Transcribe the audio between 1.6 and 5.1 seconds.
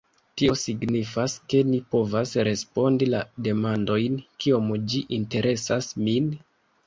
ni povas respondi la demandojn: "Kiom ĝi